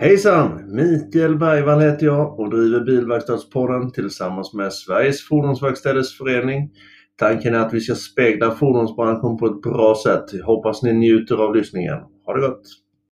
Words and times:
Hejsan! 0.00 0.74
Mikael 0.74 1.36
Bergvall 1.36 1.80
heter 1.80 2.06
jag 2.06 2.40
och 2.40 2.50
driver 2.50 2.80
Bilverkstadspodden 2.80 3.92
tillsammans 3.92 4.54
med 4.54 4.72
Sveriges 4.72 5.28
Fordonsverkstäders 5.28 6.18
Förening. 6.18 6.70
Tanken 7.16 7.54
är 7.54 7.58
att 7.58 7.74
vi 7.74 7.80
ska 7.80 7.94
spegla 7.94 8.50
fordonsbranschen 8.50 9.36
på 9.36 9.46
ett 9.46 9.62
bra 9.62 9.94
sätt. 10.04 10.44
Hoppas 10.44 10.82
ni 10.82 10.92
njuter 10.92 11.36
av 11.36 11.56
lyssningen. 11.56 11.98
Ha 12.26 12.34
det 12.34 12.40
gott! 12.40 12.62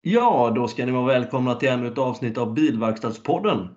Ja, 0.02 0.52
då 0.56 0.68
ska 0.68 0.86
ni 0.86 0.92
vara 0.92 1.06
välkomna 1.06 1.54
till 1.54 1.68
ännu 1.68 1.86
ett 1.88 1.98
avsnitt 1.98 2.38
av 2.38 2.54
Bilverkstadspodden. 2.54 3.68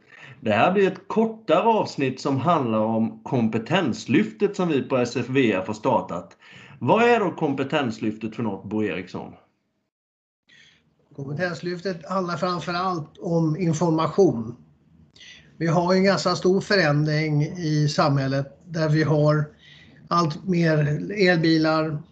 Det 0.41 0.51
här 0.51 0.73
blir 0.73 0.87
ett 0.87 1.07
kortare 1.07 1.63
avsnitt 1.63 2.19
som 2.19 2.37
handlar 2.37 2.79
om 2.79 3.23
kompetenslyftet 3.23 4.55
som 4.55 4.67
vi 4.67 4.83
på 4.83 4.97
SFVF 4.97 5.67
har 5.67 5.73
startat. 5.73 6.37
Vad 6.79 7.03
är 7.03 7.19
då 7.19 7.31
kompetenslyftet 7.31 8.35
för 8.35 8.43
något, 8.43 8.69
Bo 8.69 8.83
Eriksson? 8.83 9.33
Kompetenslyftet 11.17 12.05
handlar 12.09 12.37
framför 12.37 12.73
allt 12.73 13.17
om 13.19 13.57
information. 13.57 14.55
Vi 15.57 15.67
har 15.67 15.93
en 15.93 16.03
ganska 16.03 16.35
stor 16.35 16.61
förändring 16.61 17.43
i 17.43 17.87
samhället 17.89 18.59
där 18.65 18.89
vi 18.89 19.03
har 19.03 19.45
allt 20.07 20.47
mer 20.47 20.77
elbilar, 21.11 22.03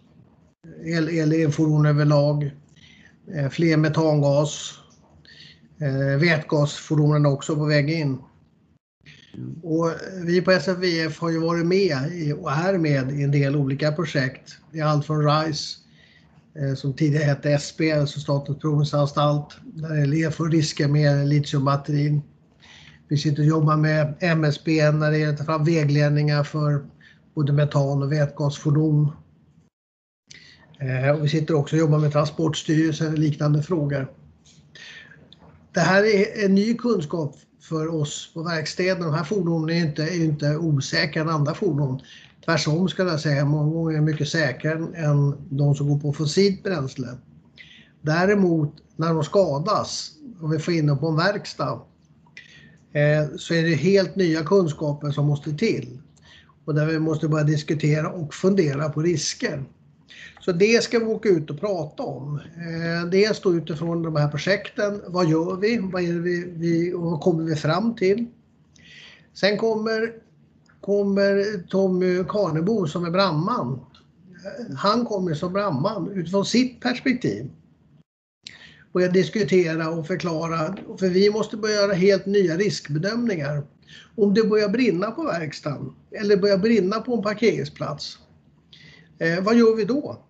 el, 0.86 1.10
el, 1.10 1.34
elfordon 1.34 1.86
överlag, 1.86 2.52
eh, 3.36 3.50
fler 3.50 3.78
metangas, 3.78 4.80
eh, 5.82 6.20
vätgasfordonen 6.20 7.26
också 7.26 7.56
på 7.56 7.66
väg 7.66 7.90
in. 7.90 8.18
Och 9.64 9.92
vi 10.24 10.42
på 10.42 10.52
SFVF 10.52 11.20
har 11.20 11.30
ju 11.30 11.40
varit 11.40 11.66
med 11.66 11.98
och 12.42 12.52
är 12.52 12.78
med 12.78 13.12
i 13.12 13.24
en 13.24 13.32
del 13.32 13.56
olika 13.56 13.92
projekt. 13.92 14.58
Det 14.72 14.80
är 14.80 14.86
allt 14.86 15.06
från 15.06 15.28
RISE 15.28 15.85
Eh, 16.60 16.76
som 16.76 16.94
tidigare 16.94 17.24
hette 17.24 17.58
SP, 17.66 17.80
alltså 18.00 18.20
Statens 18.20 18.60
provningsanstalt, 18.60 19.58
där 19.64 19.90
det 19.90 20.24
är 20.24 20.50
risker 20.50 20.88
med 20.88 21.28
litiumbatterin. 21.28 22.22
Vi 23.08 23.18
sitter 23.18 23.42
och 23.42 23.48
jobbar 23.48 23.78
med 23.78 24.16
MSB 24.20 24.92
när 24.92 25.12
det 25.12 25.18
gäller 25.18 25.34
att 25.34 25.40
ta 25.40 25.46
fram 25.46 25.64
vägledningar 25.64 26.44
för 26.44 26.86
både 27.36 27.54
metan 27.54 28.04
och 28.04 28.12
vätgasfordon. 28.12 29.12
Eh, 30.80 31.10
och 31.10 31.26
vi 31.26 31.30
sitter 31.30 31.54
också 31.54 31.76
och 31.76 31.80
jobbar 31.80 32.00
med 32.00 32.12
Transportstyrelsen 32.12 33.14
och 33.14 33.20
liknande 33.20 33.64
frågor. 33.64 34.12
Det 35.74 35.80
här 35.80 36.04
är 36.04 36.46
en 36.46 36.56
ny 36.56 36.74
kunskap 36.74 37.36
för 37.62 37.96
oss 37.96 38.32
på 38.34 38.44
verkstäden. 38.44 39.04
De 39.04 39.14
här 39.14 39.24
fordonen 39.24 39.78
är 39.78 39.86
inte, 39.86 40.04
är 40.04 40.24
inte 40.24 40.58
osäkrare 40.58 41.24
än 41.24 41.36
andra 41.36 41.54
fordon. 41.54 42.02
Tvärtom 42.46 42.90
skulle 42.90 43.10
jag 43.10 43.20
säga, 43.20 43.46
många 43.46 43.74
gånger 43.74 44.02
mycket 44.02 44.28
säkrare 44.28 44.98
än 44.98 45.36
de 45.50 45.76
som 45.76 45.90
går 45.90 46.00
på 46.00 46.14
fossilt 46.14 46.64
bränsle. 46.64 47.08
Däremot 48.02 48.74
när 48.96 49.14
de 49.14 49.24
skadas 49.24 50.12
och 50.42 50.54
vi 50.54 50.60
får 50.60 50.74
in 50.74 50.88
dem 50.88 50.98
på 50.98 51.08
en 51.08 51.18
verkstad 51.18 51.82
eh, 52.94 53.38
så 53.38 53.54
är 53.54 53.64
det 53.64 53.76
helt 53.76 54.16
nya 54.16 54.44
kunskaper 54.44 55.12
som 55.12 55.26
måste 55.26 55.54
till. 55.54 56.00
Och 56.66 56.76
där 56.76 56.86
vi 56.86 57.00
måste 57.00 57.28
börja 57.28 57.44
diskutera 57.44 58.10
och 58.10 58.34
fundera 58.34 58.90
på 58.90 59.02
risker. 59.02 59.64
Så 60.42 60.52
det 60.52 60.84
ska 60.84 61.00
vi 61.00 61.06
åka 61.06 61.30
ut 61.30 61.50
och 61.50 61.60
prata 61.60 62.04
om. 62.04 62.40
Eh, 62.40 63.10
dels 63.10 63.42
då 63.42 63.54
utifrån 63.54 64.04
de 64.04 64.16
här 64.16 64.28
projekten. 64.28 65.02
Vad 65.08 65.30
gör 65.30 65.56
vi? 65.56 65.78
Vad, 65.78 66.04
är 66.04 66.14
vi, 66.14 66.46
vi 66.56 66.94
och 66.94 67.02
vad 67.02 67.22
kommer 67.22 67.44
vi 67.44 67.56
fram 67.56 67.96
till? 67.96 68.26
Sen 69.34 69.58
kommer 69.58 70.25
kommer 70.86 71.68
Tommy 71.68 72.24
Karnebo 72.24 72.88
som 72.88 73.06
är 73.06 73.12
brandman. 73.12 73.80
Han 74.78 75.06
kommer 75.06 75.34
som 75.34 75.54
brandman 75.54 76.12
utifrån 76.12 76.46
sitt 76.46 76.82
perspektiv. 76.82 77.50
Börja 78.94 79.12
diskutera 79.12 79.90
och 79.90 80.08
förklara, 80.08 80.78
för 81.00 81.10
vi 81.10 81.30
måste 81.30 81.58
börja 81.58 81.76
göra 81.76 81.94
helt 81.94 82.26
nya 82.26 82.58
riskbedömningar. 82.58 83.64
Om 84.16 84.34
det 84.34 84.44
börjar 84.44 84.70
brinna 84.70 85.12
på 85.12 85.24
verkstaden 85.24 85.94
eller 86.12 86.38
börjar 86.38 86.58
brinna 86.58 87.00
på 87.00 87.16
en 87.16 87.22
parkeringsplats, 87.22 88.20
eh, 89.20 89.44
vad 89.44 89.56
gör 89.56 89.76
vi 89.76 89.86
då? 89.86 90.26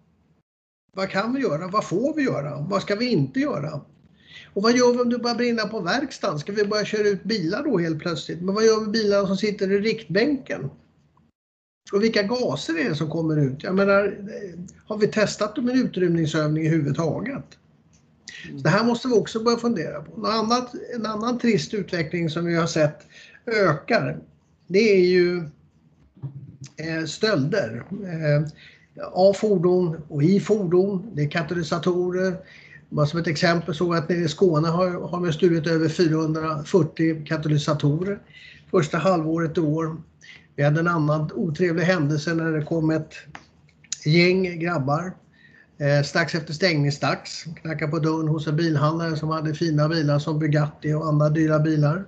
Vad 0.94 1.10
kan 1.10 1.34
vi 1.34 1.42
göra? 1.42 1.68
Vad 1.68 1.86
får 1.86 2.16
vi 2.16 2.24
göra? 2.24 2.68
Vad 2.70 2.82
ska 2.82 2.96
vi 2.96 3.10
inte 3.10 3.40
göra? 3.40 3.82
Och 4.56 4.64
vad 4.64 4.78
gör 4.78 4.94
vi 4.94 5.00
om 5.00 5.10
det 5.10 5.18
börjar 5.18 5.36
brinna 5.36 5.68
på 5.68 5.80
verkstaden? 5.80 6.40
Ska 6.40 6.52
vi 6.52 6.66
börja 6.66 6.86
köra 6.86 7.08
ut 7.08 7.24
bilar 7.24 7.64
då 7.64 7.78
helt 7.78 8.00
plötsligt? 8.00 8.42
Men 8.42 8.56
vad 8.56 8.66
gör 8.66 8.80
vi 8.80 8.82
med 8.82 8.92
bilarna 8.92 9.28
som 9.28 9.38
sitter 9.38 9.72
i 9.72 9.80
riktbänken? 9.80 10.70
Och 11.94 12.04
vilka 12.04 12.24
gaser 12.24 12.80
är 12.86 12.90
det 12.90 12.96
som 12.96 13.10
kommer 13.10 13.38
ut? 13.38 13.64
Jag 13.64 13.76
menar, 13.76 14.18
har 14.88 14.98
vi 14.98 15.08
testat 15.08 15.56
dem 15.56 15.70
i 15.70 15.72
en 15.72 15.86
utrymningsövning 15.86 16.68
överhuvudtaget? 16.68 17.44
Det 18.64 18.70
här 18.70 18.86
måste 18.86 19.08
vi 19.08 19.14
också 19.14 19.44
börja 19.44 19.58
fundera 19.58 20.02
på. 20.02 20.22
Något 20.22 20.30
annat, 20.30 20.76
en 20.96 21.06
annan 21.06 21.40
trist 21.40 21.74
utveckling 21.74 22.30
som 22.30 22.46
vi 22.46 22.56
har 22.56 22.68
sett 22.68 23.08
ökar, 23.46 24.20
det 24.68 24.80
är 24.80 25.06
ju 25.06 25.38
eh, 26.78 27.06
stölder. 27.06 27.86
Eh, 27.90 28.48
Av 29.12 29.34
fordon 29.34 30.02
och 30.08 30.24
i 30.24 30.40
fordon. 30.40 31.12
Det 31.14 31.22
är 31.24 31.30
katalysatorer, 31.30 32.38
bara 32.90 33.06
som 33.06 33.20
ett 33.20 33.28
exempel 33.28 33.76
såg 33.76 33.96
jag 33.96 34.04
att 34.04 34.10
nere 34.10 34.20
i 34.20 34.28
Skåne 34.28 34.68
har, 34.68 35.10
har 35.10 35.20
man 35.20 35.34
stulit 35.34 35.68
över 35.68 35.90
440 35.90 37.26
katalysatorer 37.26 38.20
första 38.72 38.98
halvåret 38.98 39.58
i 39.58 39.62
år. 39.62 39.98
Vi 40.56 40.64
hade 40.64 40.80
en 40.80 40.88
annan 40.88 41.32
otrevlig 41.34 41.84
händelse 41.84 42.34
när 42.34 42.52
det 42.52 42.66
kom 42.66 42.90
ett 42.90 43.14
gäng 44.06 44.60
grabbar 44.60 45.14
eh, 45.78 46.04
strax 46.06 46.36
efter 46.36 46.54
stängningsdags. 46.54 47.46
Knackade 47.62 47.92
på 47.92 48.00
dörren 48.00 48.28
hos 48.28 48.48
en 48.48 48.56
bilhandlare 48.56 49.18
som 49.18 49.30
hade 49.30 49.54
fina 49.54 49.90
bilar 49.90 50.20
som 50.20 50.40
Bugatti 50.40 50.94
och 50.94 51.08
andra 51.08 51.30
dyra 51.30 51.60
bilar. 51.60 52.06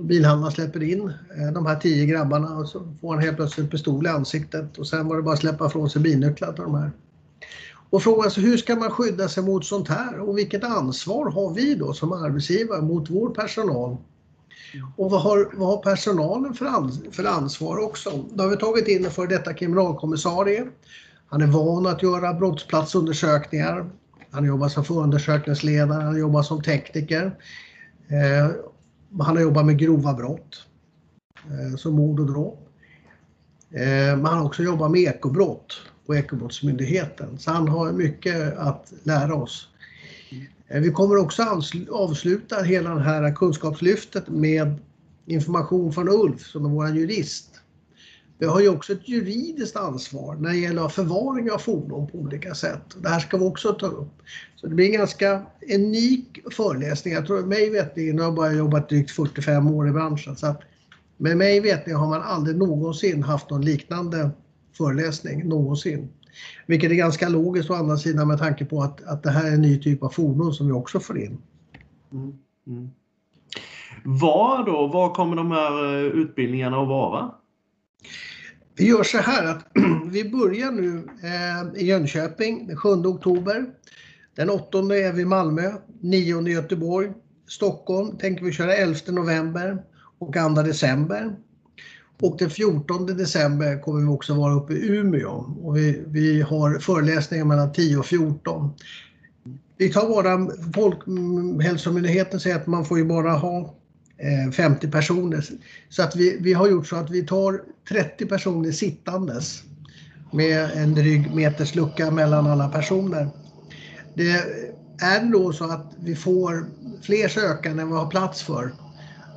Bilhandlaren 0.00 0.52
släpper 0.52 0.82
in 0.82 1.12
eh, 1.38 1.52
de 1.52 1.66
här 1.66 1.76
tio 1.76 2.06
grabbarna 2.06 2.56
och 2.56 2.68
så 2.68 2.96
får 3.00 3.14
han 3.14 3.22
helt 3.22 3.36
plötsligt 3.36 3.64
en 3.64 3.70
pistol 3.70 4.06
i 4.06 4.08
ansiktet 4.08 4.78
och 4.78 4.88
sen 4.88 5.08
var 5.08 5.16
det 5.16 5.22
bara 5.22 5.34
att 5.34 5.40
släppa 5.40 5.66
ifrån 5.66 5.90
sig 5.90 6.02
bilnycklar 6.02 6.52
till 6.52 6.62
de 6.62 6.74
här. 6.74 6.90
Och 7.90 8.02
frågan 8.02 8.20
är 8.20 8.24
alltså, 8.24 8.40
hur 8.40 8.56
ska 8.56 8.76
man 8.76 8.90
skydda 8.90 9.28
sig 9.28 9.42
mot 9.42 9.64
sånt 9.64 9.88
här 9.88 10.20
och 10.20 10.38
vilket 10.38 10.64
ansvar 10.64 11.30
har 11.30 11.54
vi 11.54 11.74
då 11.74 11.92
som 11.92 12.12
arbetsgivare 12.12 12.82
mot 12.82 13.10
vår 13.10 13.30
personal? 13.30 13.96
Och 14.96 15.10
vad 15.10 15.22
har, 15.22 15.50
vad 15.54 15.68
har 15.68 15.76
personalen 15.76 16.54
för, 16.54 16.66
ans 16.66 17.00
för 17.12 17.24
ansvar 17.24 17.84
också? 17.84 18.24
Då 18.34 18.44
har 18.44 18.50
vi 18.50 18.56
tagit 18.56 18.88
in 18.88 19.04
en 19.04 19.10
före 19.10 19.26
detta 19.26 19.54
kriminalkommissarie. 19.54 20.66
Han 21.26 21.42
är 21.42 21.46
van 21.46 21.86
att 21.86 22.02
göra 22.02 22.34
brottsplatsundersökningar. 22.34 23.90
Han 24.30 24.44
jobbar 24.44 24.68
som 24.68 24.84
förundersökningsledare, 24.84 26.02
han 26.02 26.18
jobbar 26.18 26.42
som 26.42 26.62
tekniker. 26.62 27.38
Eh, 28.08 28.50
han 29.20 29.36
har 29.36 29.42
jobbat 29.42 29.66
med 29.66 29.78
grova 29.78 30.14
brott, 30.14 30.66
eh, 31.44 31.76
som 31.76 31.94
mord 31.94 32.20
och 32.20 32.26
dråp. 32.26 32.68
Eh, 33.70 34.16
men 34.16 34.24
han 34.24 34.38
har 34.38 34.44
också 34.44 34.62
jobbat 34.62 34.90
med 34.90 35.00
ekobrott 35.00 35.82
på 36.06 36.14
Ekobrottsmyndigheten. 36.14 37.38
Så 37.38 37.50
han 37.50 37.68
har 37.68 37.92
mycket 37.92 38.58
att 38.58 38.92
lära 39.02 39.34
oss. 39.34 39.68
Eh, 40.68 40.80
vi 40.80 40.90
kommer 40.90 41.16
också 41.16 41.42
avsluta 41.90 42.62
hela 42.62 42.94
det 42.94 43.02
här 43.02 43.34
kunskapslyftet 43.34 44.28
med 44.28 44.74
information 45.26 45.92
från 45.92 46.08
Ulf 46.08 46.46
som 46.46 46.64
är 46.64 46.68
vår 46.68 46.88
jurist. 46.88 47.60
Vi 48.38 48.46
har 48.46 48.60
ju 48.60 48.68
också 48.68 48.92
ett 48.92 49.08
juridiskt 49.08 49.76
ansvar 49.76 50.36
när 50.36 50.50
det 50.50 50.56
gäller 50.56 50.88
förvaring 50.88 51.50
av 51.50 51.58
fordon 51.58 52.06
på 52.06 52.18
olika 52.18 52.54
sätt. 52.54 52.96
Det 53.02 53.08
här 53.08 53.20
ska 53.20 53.36
vi 53.36 53.44
också 53.44 53.72
ta 53.72 53.86
upp. 53.86 54.22
Så 54.56 54.66
det 54.66 54.74
blir 54.74 54.86
en 54.86 54.92
ganska 54.92 55.42
unik 55.74 56.40
föreläsning. 56.52 57.14
Jag 57.14 57.26
tror 57.26 57.46
mig 57.46 57.70
vetligen, 57.70 58.16
jag 58.16 58.24
har 58.24 58.32
bara 58.32 58.52
jobbat 58.52 58.88
drygt 58.88 59.10
45 59.10 59.66
år 59.66 59.88
i 59.88 59.92
branschen, 59.92 60.36
så 60.36 60.46
att 60.46 60.60
med 61.16 61.36
mig 61.36 61.60
vetligen 61.60 62.00
har 62.00 62.08
man 62.08 62.22
aldrig 62.22 62.56
någonsin 62.56 63.22
haft 63.22 63.50
någon 63.50 63.64
liknande 63.64 64.30
föreläsning 64.76 65.48
någonsin. 65.48 66.08
Vilket 66.66 66.90
är 66.90 66.94
ganska 66.94 67.28
logiskt 67.28 67.70
å 67.70 67.74
andra 67.74 67.96
sidan 67.96 68.28
med 68.28 68.38
tanke 68.38 68.64
på 68.64 68.82
att, 68.82 69.04
att 69.04 69.22
det 69.22 69.30
här 69.30 69.48
är 69.48 69.54
en 69.54 69.62
ny 69.62 69.80
typ 69.80 70.02
av 70.02 70.08
fordon 70.08 70.54
som 70.54 70.66
vi 70.66 70.72
också 70.72 71.00
får 71.00 71.18
in. 71.18 71.38
Mm. 72.12 72.32
Mm. 72.66 72.90
Var 74.04 74.66
då? 74.66 74.86
Var 74.86 75.14
kommer 75.14 75.36
de 75.36 75.50
här 75.50 75.84
eh, 75.84 76.00
utbildningarna 76.00 76.82
att 76.82 76.88
vara? 76.88 77.30
Vi 78.76 78.88
gör 78.88 79.02
så 79.02 79.18
här 79.18 79.46
att 79.46 79.66
vi 80.12 80.30
börjar 80.30 80.72
nu 80.72 81.08
eh, 81.22 81.82
i 81.82 81.86
Jönköping 81.86 82.66
den 82.66 82.76
7 82.76 82.88
oktober. 82.88 83.66
Den 84.36 84.50
8 84.50 84.78
är 84.78 85.12
vi 85.12 85.22
i 85.22 85.24
Malmö, 85.24 85.72
9 86.00 86.48
i 86.48 86.52
Göteborg. 86.52 87.12
Stockholm 87.48 88.18
tänker 88.18 88.44
vi 88.44 88.52
köra 88.52 88.74
11 88.74 88.98
november 89.08 89.82
och 90.18 90.34
2 90.34 90.62
december. 90.62 91.36
Och 92.20 92.36
den 92.38 92.50
14 92.50 93.06
december 93.06 93.82
kommer 93.82 94.00
vi 94.00 94.06
också 94.06 94.34
vara 94.34 94.54
uppe 94.54 94.72
i 94.72 94.88
Umeå 94.88 95.54
och 95.62 95.76
vi, 95.76 96.02
vi 96.06 96.42
har 96.42 96.78
föreläsningar 96.78 97.44
mellan 97.44 97.72
10 97.72 97.96
och 97.96 98.06
14. 98.06 98.70
Vi 99.78 99.92
tar 99.92 100.08
bara, 100.08 100.48
Folkhälsomyndigheten 100.74 102.40
säger 102.40 102.56
att 102.56 102.66
man 102.66 102.84
får 102.84 102.98
ju 102.98 103.04
bara 103.04 103.32
ha 103.32 103.74
eh, 104.18 104.52
50 104.52 104.90
personer. 104.90 105.44
Så 105.88 106.02
att 106.02 106.16
vi, 106.16 106.38
vi 106.40 106.52
har 106.52 106.68
gjort 106.68 106.86
så 106.86 106.96
att 106.96 107.10
vi 107.10 107.26
tar 107.26 107.62
30 107.88 108.26
personer 108.26 108.72
sittandes 108.72 109.62
med 110.32 110.70
en 110.74 110.94
dryg 110.94 111.34
meters 111.34 111.74
lucka 111.74 112.10
mellan 112.10 112.46
alla 112.46 112.68
personer. 112.68 113.28
Det, 114.14 114.30
är 114.98 115.20
det 115.20 115.30
då 115.32 115.52
så 115.52 115.64
att 115.64 115.92
vi 115.98 116.16
får 116.16 116.66
fler 117.02 117.28
sökande 117.28 117.82
än 117.82 117.88
vi 117.88 117.94
har 117.94 118.10
plats 118.10 118.42
för, 118.42 118.64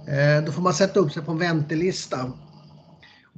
eh, 0.08 0.46
då 0.46 0.52
får 0.52 0.62
man 0.62 0.74
sätta 0.74 1.00
upp 1.00 1.12
sig 1.12 1.24
på 1.24 1.32
en 1.32 1.38
väntelista. 1.38 2.34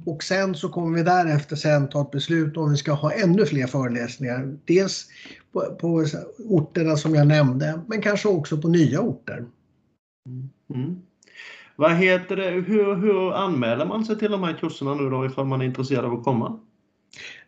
Och 0.04 0.22
sen 0.22 0.54
så 0.54 0.68
kommer 0.68 0.96
vi 0.96 1.02
därefter 1.02 1.56
sen 1.56 1.88
ta 1.88 2.02
ett 2.02 2.10
beslut 2.10 2.56
om 2.56 2.70
vi 2.70 2.76
ska 2.76 2.92
ha 2.92 3.12
ännu 3.12 3.46
fler 3.46 3.66
föreläsningar. 3.66 4.56
Dels 4.64 5.06
på, 5.52 5.76
på 5.80 6.06
orterna 6.38 6.96
som 6.96 7.14
jag 7.14 7.26
nämnde, 7.26 7.80
men 7.86 8.02
kanske 8.02 8.28
också 8.28 8.60
på 8.60 8.68
nya 8.68 9.00
orter. 9.00 9.44
Mm. 10.74 11.00
Vad 11.76 11.96
heter 11.96 12.36
det, 12.36 12.50
hur, 12.50 12.94
hur 12.96 13.34
anmäler 13.34 13.86
man 13.86 14.04
sig 14.04 14.18
till 14.18 14.30
de 14.30 14.42
här 14.42 14.52
kurserna 14.60 14.94
nu 14.94 15.10
då 15.10 15.26
ifall 15.26 15.46
man 15.46 15.60
är 15.60 15.64
intresserad 15.64 16.04
av 16.04 16.12
att 16.12 16.24
komma? 16.24 16.60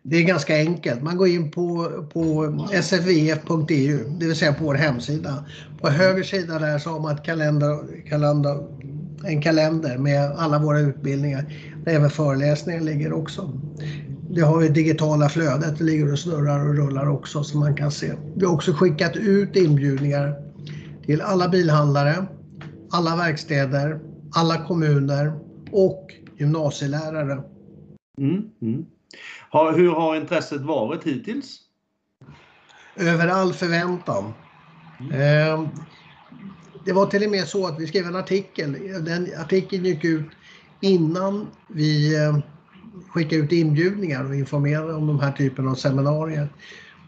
Det 0.03 0.17
är 0.17 0.23
ganska 0.23 0.57
enkelt. 0.57 1.03
Man 1.03 1.17
går 1.17 1.29
in 1.29 1.51
på, 1.51 1.91
på 2.13 2.55
sfvf.eu, 2.83 4.05
det 4.19 4.27
vill 4.27 4.37
säga 4.37 4.55
på 4.55 4.65
vår 4.65 4.75
hemsida. 4.75 5.45
På 5.81 5.89
höger 5.89 6.23
sida 6.23 6.59
där 6.59 6.79
så 6.79 6.91
har 6.91 7.01
man 7.01 7.15
ett 7.15 7.25
kalender, 7.25 8.03
kalender, 8.09 8.67
en 9.25 9.43
kalender 9.43 9.99
med 9.99 10.31
alla 10.31 10.59
våra 10.59 10.81
utbildningar. 10.81 11.45
Även 11.87 12.11
föreläsningar 12.11 12.81
ligger 12.81 13.13
också. 13.13 13.53
Det 14.31 14.41
har 14.41 14.59
vi 14.59 14.69
digitala 14.69 15.29
flödet, 15.29 15.79
det 15.79 15.85
ligger 15.85 16.13
och 16.13 16.19
snurrar 16.19 16.69
och 16.69 16.77
rullar 16.77 17.09
också 17.09 17.45
som 17.45 17.61
man 17.61 17.77
kan 17.77 17.91
se. 17.91 18.13
Vi 18.37 18.47
har 18.47 18.53
också 18.53 18.73
skickat 18.73 19.17
ut 19.17 19.57
inbjudningar 19.57 20.35
till 21.07 21.21
alla 21.21 21.49
bilhandlare, 21.49 22.27
alla 22.91 23.17
verkstäder, 23.17 24.01
alla 24.35 24.65
kommuner 24.67 25.33
och 25.73 26.15
gymnasielärare. 26.37 27.43
Mm, 28.19 28.43
mm. 28.63 28.85
Hur 29.77 29.91
har 29.91 30.17
intresset 30.17 30.61
varit 30.61 31.05
hittills? 31.05 31.61
Över 32.97 33.29
all 33.29 33.53
förväntan. 33.53 34.25
Eh, 35.13 35.69
det 36.85 36.93
var 36.93 37.07
till 37.07 37.25
och 37.25 37.31
med 37.31 37.49
så 37.49 37.67
att 37.67 37.81
vi 37.81 37.87
skrev 37.87 38.07
en 38.07 38.17
artikel. 38.17 38.73
Den 39.05 39.29
artikeln 39.41 39.85
gick 39.85 40.05
ut 40.05 40.27
innan 40.85 41.47
vi 41.69 42.23
eh, 42.25 42.39
skickade 43.09 43.43
ut 43.43 43.53
inbjudningar 43.53 44.25
och 44.25 44.35
informerade 44.35 44.95
om 44.95 45.07
de 45.07 45.21
här 45.21 45.33
typen 45.33 45.69
av 45.69 45.75
seminarier. 45.75 46.49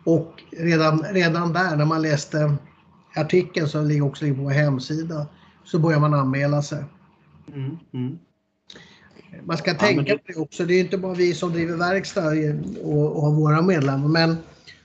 Och 0.04 0.42
redan, 0.50 1.02
redan 1.02 1.52
där 1.52 1.76
när 1.76 1.84
man 1.84 2.02
läste 2.02 2.56
artikeln 3.16 3.68
som 3.68 3.86
ligger 3.86 4.04
också 4.04 4.26
på 4.26 4.34
vår 4.34 4.50
hemsida 4.50 5.26
så 5.64 5.78
börjar 5.78 6.00
man 6.00 6.14
anmäla 6.14 6.62
sig. 6.62 6.84
Mm, 7.54 7.76
mm. 7.92 8.18
Man 9.44 9.56
ska 9.56 9.74
tänka 9.74 10.02
ja, 10.06 10.14
det... 10.14 10.32
på 10.32 10.32
det 10.32 10.44
också. 10.44 10.64
Det 10.64 10.74
är 10.74 10.80
inte 10.80 10.98
bara 10.98 11.14
vi 11.14 11.34
som 11.34 11.52
driver 11.52 11.76
verkstad 11.76 12.28
och, 12.82 13.16
och 13.16 13.22
har 13.22 13.32
våra 13.32 13.62
medlemmar. 13.62 14.08
Men 14.08 14.36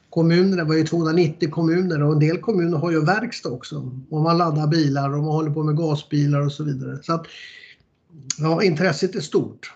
kommunerna 0.09 0.63
var 0.63 0.75
ju 0.75 0.83
290 0.83 1.49
kommuner 1.49 2.03
och 2.03 2.13
en 2.13 2.19
del 2.19 2.38
kommuner 2.38 2.77
har 2.77 2.91
ju 2.91 3.05
verkstad 3.05 3.49
också. 3.49 3.91
Och 4.09 4.21
man 4.21 4.38
laddar 4.38 4.67
bilar 4.67 5.13
och 5.13 5.23
man 5.23 5.31
håller 5.31 5.51
på 5.51 5.63
med 5.63 5.77
gasbilar 5.77 6.41
och 6.41 6.51
så 6.51 6.63
vidare. 6.63 6.99
Så 7.03 7.13
att, 7.13 7.27
ja, 8.37 8.63
intresset 8.63 9.15
är 9.15 9.21
stort. 9.21 9.73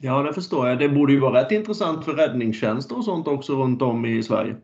Ja, 0.00 0.22
det 0.22 0.32
förstår 0.32 0.68
jag. 0.68 0.78
Det 0.78 0.88
borde 0.88 1.12
ju 1.12 1.20
vara 1.20 1.42
rätt 1.42 1.52
intressant 1.52 2.04
för 2.04 2.12
räddningstjänster 2.12 2.98
och 2.98 3.04
sånt 3.04 3.26
också 3.26 3.52
runt 3.52 3.82
om 3.82 4.06
i 4.06 4.22
Sverige. 4.22 4.56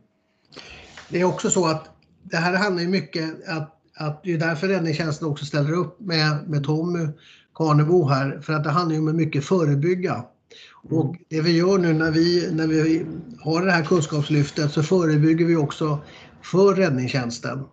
Det 1.09 1.21
är 1.21 1.25
också 1.25 1.51
så 1.51 1.67
att 1.67 1.91
det 2.23 2.37
här 2.37 2.57
handlar 2.57 2.83
ju 2.83 2.89
mycket 2.89 3.49
att, 3.49 3.81
att 3.97 4.23
det 4.25 4.33
är 4.33 4.39
därför 4.39 4.69
räddningstjänsten 4.69 5.29
också 5.29 5.45
ställer 5.45 5.73
upp 5.73 6.01
med, 6.01 6.49
med 6.49 6.65
Tommy 6.65 7.09
Karnebo 7.55 8.09
här 8.09 8.41
för 8.41 8.53
att 8.53 8.65
det 8.65 8.71
handlar 8.71 8.95
ju 8.95 9.09
om 9.09 9.17
mycket 9.17 9.45
förebygga. 9.45 10.13
Mm. 10.15 10.99
Och 10.99 11.17
det 11.29 11.41
vi 11.41 11.57
gör 11.57 11.79
nu 11.79 11.93
när 11.93 12.11
vi, 12.11 12.49
när 12.53 12.67
vi 12.67 13.07
har 13.41 13.67
det 13.67 13.73
här 13.73 13.85
kunskapslyftet 13.85 14.73
så 14.73 14.83
förebygger 14.83 15.47
vi 15.47 15.57
också 15.57 15.99
för 16.43 16.75
räddningstjänsten. 16.75 17.65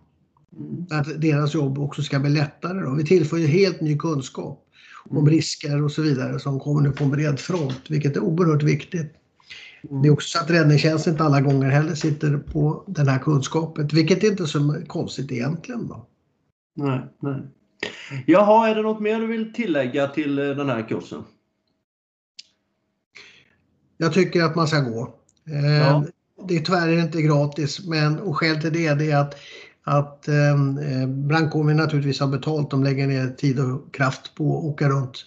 Mm. 0.58 0.86
Att 0.90 1.20
deras 1.20 1.54
jobb 1.54 1.78
också 1.78 2.02
ska 2.02 2.18
bli 2.18 2.30
lättare. 2.30 2.80
Då. 2.80 2.94
Vi 2.94 3.04
tillför 3.04 3.36
ju 3.36 3.46
helt 3.46 3.80
ny 3.80 3.98
kunskap 3.98 4.67
om 5.10 5.16
mm. 5.16 5.30
risker 5.30 5.82
och 5.82 5.92
så 5.92 6.02
vidare 6.02 6.38
som 6.38 6.60
kommer 6.60 6.80
nu 6.80 6.90
på 6.90 7.04
en 7.04 7.10
bred 7.10 7.40
front, 7.40 7.90
vilket 7.90 8.16
är 8.16 8.20
oerhört 8.20 8.62
viktigt. 8.62 9.12
Mm. 9.90 10.02
Det 10.02 10.08
är 10.08 10.12
också 10.12 10.38
så 10.38 10.44
att 10.44 10.50
räddningstjänsten 10.50 11.12
inte 11.12 11.24
alla 11.24 11.40
gånger 11.40 11.70
heller 11.70 11.94
sitter 11.94 12.38
på 12.38 12.84
den 12.86 13.08
här 13.08 13.18
kunskapen, 13.18 13.88
vilket 13.92 14.24
är 14.24 14.30
inte 14.30 14.42
är 14.42 14.46
så 14.46 14.82
konstigt 14.86 15.32
egentligen. 15.32 15.88
Då. 15.88 16.06
Nej, 16.74 17.00
nej. 17.20 17.42
Jaha, 18.26 18.68
är 18.68 18.74
det 18.74 18.82
något 18.82 19.00
mer 19.00 19.20
du 19.20 19.26
vill 19.26 19.52
tillägga 19.52 20.08
till 20.08 20.38
eh, 20.38 20.44
den 20.44 20.68
här 20.68 20.88
kursen? 20.88 21.24
Jag 23.96 24.12
tycker 24.12 24.42
att 24.42 24.56
man 24.56 24.68
ska 24.68 24.80
gå. 24.80 25.14
Eh, 25.46 25.76
ja. 25.76 26.04
Det 26.48 26.56
är 26.56 26.60
tyvärr 26.60 26.98
inte 26.98 27.22
gratis 27.22 27.86
men 27.86 28.18
och 28.18 28.36
skälet 28.36 28.60
till 28.60 28.72
det 28.72 28.86
är 28.86 29.16
att, 29.16 29.34
att 29.88 30.28
ehm, 30.28 30.78
eh, 30.78 31.08
brandkåren 31.08 31.76
naturligtvis 31.76 32.20
har 32.20 32.28
betalt. 32.28 32.70
De 32.70 32.84
lägger 32.84 33.06
ner 33.06 33.28
tid 33.28 33.60
och 33.60 33.94
kraft 33.94 34.34
på 34.34 34.58
att 34.58 34.64
åka 34.64 34.88
runt 34.88 35.24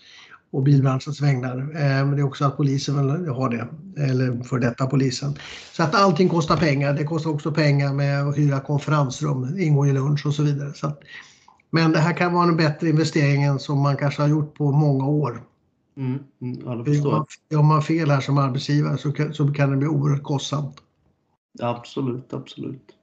och 0.52 0.64
bilbranschens 0.64 1.22
vägnar. 1.22 1.58
Eh, 1.58 2.06
men 2.06 2.12
det 2.12 2.22
är 2.22 2.26
också 2.26 2.46
att 2.46 2.58
polisen 2.58 2.96
har 3.28 3.50
det, 3.50 3.68
eller 4.04 4.44
för 4.44 4.60
detta 4.60 4.86
polisen. 4.86 5.38
Så 5.74 5.84
att 5.84 5.96
allting 5.96 6.30
kostar 6.30 6.58
pengar. 6.58 6.94
Det 6.94 7.04
kostar 7.04 7.30
också 7.30 7.52
pengar 7.52 7.94
med 7.94 8.28
att 8.28 8.38
hyra 8.38 8.60
konferensrum, 8.60 9.60
ingå 9.60 9.88
i 9.88 9.94
lunch 9.94 10.26
och 10.26 10.34
så 10.34 10.44
vidare. 10.44 10.74
Så 10.74 10.88
att, 10.88 11.00
men 11.70 11.92
det 11.92 12.00
här 12.00 12.18
kan 12.18 12.34
vara 12.34 12.48
en 12.48 12.58
bättre 12.58 12.90
investering 12.90 13.44
än 13.44 13.60
som 13.60 13.80
man 13.80 13.98
kanske 13.98 14.22
har 14.22 14.30
gjort 14.30 14.58
på 14.58 14.72
många 14.72 15.08
år. 15.08 15.44
Mm, 15.98 16.20
mm, 16.42 16.60
ja, 16.66 17.26
Gör 17.50 17.62
man 17.62 17.82
fel 17.82 18.12
här 18.12 18.22
som 18.22 18.38
arbetsgivare 18.38 18.98
så 18.98 19.12
kan, 19.12 19.34
så 19.34 19.54
kan 19.54 19.72
det 19.72 19.78
bli 19.78 19.88
oerhört 19.88 20.24
kostsamt. 20.24 20.76
Absolut, 21.62 22.34
absolut. 22.34 23.01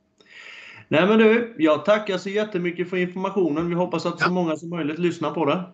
Nej 0.88 1.06
men 1.06 1.18
du, 1.18 1.54
jag 1.58 1.84
tackar 1.84 2.18
så 2.18 2.28
jättemycket 2.28 2.90
för 2.90 2.96
informationen. 2.96 3.68
Vi 3.68 3.74
hoppas 3.74 4.06
att 4.06 4.20
så 4.20 4.30
många 4.30 4.56
som 4.56 4.68
möjligt 4.70 4.98
lyssnar 4.98 5.30
på 5.30 5.44
det. 5.44 5.64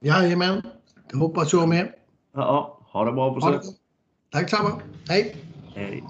Jajamän, 0.00 0.62
det 1.10 1.18
hoppas 1.18 1.52
jag 1.52 1.68
med. 1.68 1.92
Ja, 2.34 2.80
ha 2.92 3.04
det 3.04 3.12
bra 3.12 3.34
på 3.34 3.40
så. 3.40 3.60
Tack 4.32 4.50
samma. 4.50 4.80
Hej. 5.08 5.36
Hej. 5.74 6.04